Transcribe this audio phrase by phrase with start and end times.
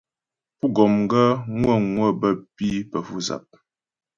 [0.57, 1.29] Pú gɔm gaə́
[1.59, 3.45] ŋwə̌ŋwə bə́ pǐ pə́ fu'sap.